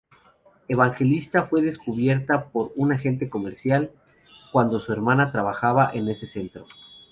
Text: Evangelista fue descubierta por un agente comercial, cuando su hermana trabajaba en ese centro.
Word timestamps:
Evangelista 0.67 1.43
fue 1.43 1.61
descubierta 1.61 2.45
por 2.49 2.71
un 2.75 2.91
agente 2.91 3.29
comercial, 3.29 3.91
cuando 4.51 4.79
su 4.79 4.91
hermana 4.91 5.29
trabajaba 5.29 5.91
en 5.93 6.07
ese 6.09 6.25
centro. 6.25 6.65